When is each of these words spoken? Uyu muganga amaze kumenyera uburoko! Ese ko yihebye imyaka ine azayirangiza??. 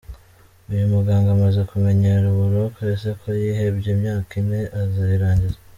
Uyu 0.71 0.85
muganga 0.93 1.29
amaze 1.35 1.59
kumenyera 1.69 2.23
uburoko! 2.27 2.77
Ese 2.93 3.09
ko 3.19 3.27
yihebye 3.41 3.89
imyaka 3.95 4.31
ine 4.41 4.61
azayirangiza??. 4.81 5.57